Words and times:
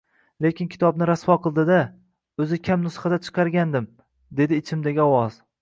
Lekin 0.45 0.69
kitobni 0.75 1.07
rasvo 1.09 1.35
qildi-da, 1.43 1.77
o`zi 2.45 2.61
kam 2.69 2.83
nusxada 2.89 3.23
chiqargandim, 3.27 3.89
dedi 4.41 4.61
ichimdagi 4.65 5.07
ovoz 5.09 5.43